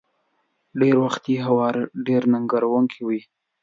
[0.79, 3.21] ډېری وخت يې هوارول ډېر ننګوونکي وي.